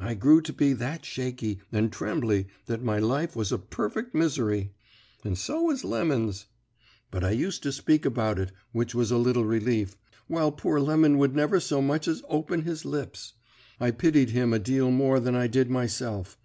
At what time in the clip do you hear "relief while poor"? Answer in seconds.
9.44-10.80